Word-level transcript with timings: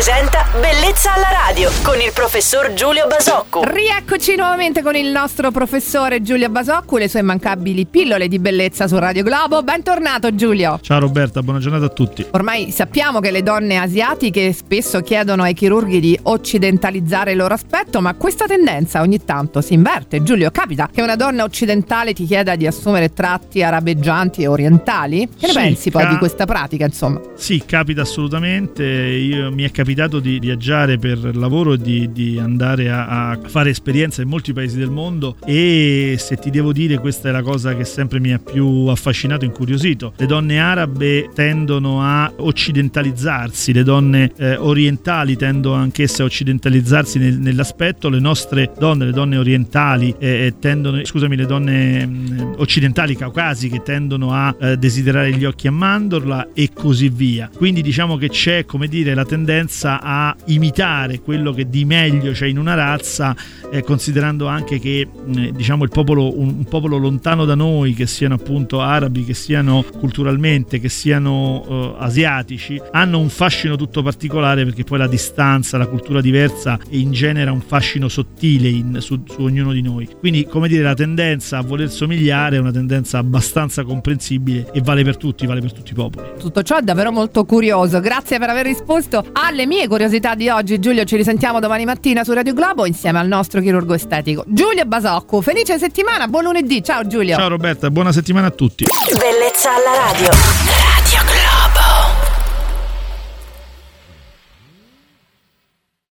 presenta 0.00 0.49
Bellezza 0.52 1.14
alla 1.14 1.28
radio 1.46 1.70
con 1.84 2.00
il 2.00 2.10
professor 2.12 2.72
Giulio 2.74 3.06
Basocco. 3.06 3.62
Rieccoci 3.62 4.34
nuovamente 4.34 4.82
con 4.82 4.96
il 4.96 5.06
nostro 5.12 5.52
professore 5.52 6.22
Giulio 6.22 6.48
Basocco 6.48 6.96
e 6.96 7.00
le 7.02 7.08
sue 7.08 7.20
immancabili 7.20 7.86
pillole 7.86 8.26
di 8.26 8.40
bellezza 8.40 8.88
su 8.88 8.98
Radio 8.98 9.22
Globo. 9.22 9.62
Bentornato 9.62 10.34
Giulio. 10.34 10.80
Ciao 10.82 10.98
Roberta, 10.98 11.40
buona 11.44 11.60
giornata 11.60 11.84
a 11.84 11.88
tutti. 11.90 12.26
Ormai 12.32 12.72
sappiamo 12.72 13.20
che 13.20 13.30
le 13.30 13.44
donne 13.44 13.76
asiatiche 13.76 14.52
spesso 14.52 15.00
chiedono 15.02 15.44
ai 15.44 15.54
chirurghi 15.54 16.00
di 16.00 16.18
occidentalizzare 16.20 17.30
il 17.30 17.36
loro 17.36 17.54
aspetto, 17.54 18.00
ma 18.00 18.14
questa 18.14 18.46
tendenza 18.46 19.02
ogni 19.02 19.24
tanto 19.24 19.60
si 19.60 19.74
inverte. 19.74 20.20
Giulio, 20.24 20.50
capita 20.50 20.88
che 20.92 21.00
una 21.00 21.14
donna 21.14 21.44
occidentale 21.44 22.12
ti 22.12 22.26
chieda 22.26 22.56
di 22.56 22.66
assumere 22.66 23.12
tratti 23.12 23.62
arabeggianti 23.62 24.42
e 24.42 24.48
orientali? 24.48 25.28
Che 25.28 25.46
ne 25.46 25.52
Sì, 25.52 25.58
pensi 25.58 25.90
poi 25.92 26.02
ca- 26.02 26.08
di 26.10 26.16
questa 26.16 26.44
pratica, 26.44 26.86
insomma? 26.86 27.20
Sì, 27.36 27.62
capita 27.64 28.00
assolutamente. 28.02 28.82
Io- 28.82 29.52
mi 29.52 29.62
è 29.62 29.70
capitato 29.70 30.18
di 30.18 30.38
viaggiare 30.40 30.98
per 30.98 31.36
lavoro 31.36 31.76
di, 31.76 32.10
di 32.10 32.38
andare 32.38 32.90
a, 32.90 33.30
a 33.30 33.38
fare 33.46 33.70
esperienza 33.70 34.22
in 34.22 34.28
molti 34.28 34.52
paesi 34.52 34.78
del 34.78 34.90
mondo 34.90 35.36
e 35.44 36.16
se 36.18 36.36
ti 36.36 36.50
devo 36.50 36.72
dire 36.72 36.98
questa 36.98 37.28
è 37.28 37.32
la 37.32 37.42
cosa 37.42 37.76
che 37.76 37.84
sempre 37.84 38.18
mi 38.18 38.32
ha 38.32 38.38
più 38.38 38.86
affascinato 38.86 39.44
e 39.44 39.48
incuriosito. 39.48 40.14
Le 40.16 40.26
donne 40.26 40.58
arabe 40.58 41.28
tendono 41.34 42.02
a 42.02 42.32
occidentalizzarsi, 42.34 43.72
le 43.72 43.82
donne 43.84 44.32
eh, 44.36 44.56
orientali 44.56 45.36
tendono 45.36 45.76
anch'esse 45.76 46.22
a 46.22 46.24
occidentalizzarsi 46.24 47.18
nel- 47.18 47.38
nell'aspetto, 47.38 48.08
le 48.08 48.20
nostre 48.20 48.72
donne, 48.78 49.04
le 49.04 49.12
donne 49.12 49.36
orientali 49.36 50.14
eh, 50.18 50.54
tendono, 50.58 51.04
scusami, 51.04 51.36
le 51.36 51.46
donne 51.46 52.06
mh, 52.06 52.54
occidentali 52.58 53.14
caucasiche 53.14 53.82
tendono 53.82 54.32
a 54.32 54.56
eh, 54.58 54.76
desiderare 54.76 55.32
gli 55.32 55.44
occhi 55.44 55.66
a 55.66 55.72
mandorla 55.72 56.48
e 56.54 56.70
così 56.72 57.08
via. 57.08 57.50
Quindi 57.54 57.82
diciamo 57.82 58.16
che 58.16 58.28
c'è, 58.28 58.64
come 58.64 58.88
dire, 58.88 59.14
la 59.14 59.24
tendenza 59.24 60.00
a 60.00 60.29
imitare 60.46 61.20
quello 61.20 61.52
che 61.52 61.68
di 61.68 61.84
meglio 61.84 62.32
c'è 62.32 62.46
in 62.46 62.58
una 62.58 62.74
razza, 62.74 63.34
eh, 63.70 63.82
considerando 63.82 64.46
anche 64.46 64.78
che 64.78 65.06
mh, 65.06 65.48
diciamo 65.50 65.84
il 65.84 65.90
popolo, 65.90 66.38
un, 66.38 66.48
un 66.58 66.64
popolo 66.64 66.96
lontano 66.96 67.44
da 67.44 67.54
noi, 67.54 67.94
che 67.94 68.06
siano 68.06 68.34
appunto 68.34 68.80
arabi, 68.80 69.24
che 69.24 69.34
siano 69.34 69.84
culturalmente, 69.98 70.80
che 70.80 70.88
siano 70.88 71.64
eh, 71.68 71.94
asiatici, 71.98 72.80
hanno 72.92 73.18
un 73.18 73.28
fascino 73.28 73.76
tutto 73.76 74.02
particolare 74.02 74.64
perché 74.64 74.84
poi 74.84 74.98
la 74.98 75.06
distanza, 75.06 75.78
la 75.78 75.86
cultura 75.86 76.20
diversa 76.20 76.78
ingenera 76.90 77.52
un 77.52 77.60
fascino 77.60 78.08
sottile 78.08 78.68
in- 78.68 78.98
su, 79.00 79.22
su 79.26 79.42
ognuno 79.42 79.72
di 79.72 79.82
noi. 79.82 80.08
Quindi, 80.18 80.44
come 80.44 80.68
dire, 80.68 80.82
la 80.82 80.94
tendenza 80.94 81.58
a 81.58 81.62
voler 81.62 81.90
somigliare 81.90 82.56
è 82.56 82.58
una 82.58 82.72
tendenza 82.72 83.18
abbastanza 83.18 83.84
comprensibile 83.84 84.70
e 84.72 84.80
vale 84.82 85.02
per 85.04 85.16
tutti, 85.16 85.46
vale 85.46 85.60
per 85.60 85.72
tutti 85.72 85.92
i 85.92 85.94
popoli. 85.94 86.28
Tutto 86.38 86.62
ciò 86.62 86.78
è 86.78 86.82
davvero 86.82 87.10
molto 87.12 87.44
curioso. 87.44 88.00
Grazie 88.00 88.38
per 88.38 88.50
aver 88.50 88.66
risposto 88.66 89.24
alle 89.32 89.66
mie 89.66 89.88
curiosità 89.88 90.19
di 90.34 90.48
oggi. 90.48 90.78
Giulio, 90.78 91.04
ci 91.04 91.16
risentiamo 91.16 91.58
domani 91.60 91.84
mattina 91.84 92.24
su 92.24 92.32
Radio 92.32 92.52
Globo 92.52 92.86
insieme 92.86 93.18
al 93.18 93.26
nostro 93.26 93.60
chirurgo 93.60 93.94
estetico 93.94 94.44
Giulio 94.46 94.84
Basocco. 94.84 95.40
Felice 95.40 95.78
settimana, 95.78 96.28
buon 96.28 96.44
lunedì. 96.44 96.82
Ciao 96.82 97.06
Giulio. 97.06 97.36
Ciao 97.36 97.48
Roberta, 97.48 97.90
buona 97.90 98.12
settimana 98.12 98.48
a 98.48 98.50
tutti. 98.50 98.84
Bellezza 99.18 99.70
alla 99.74 100.12
radio. 100.12 100.59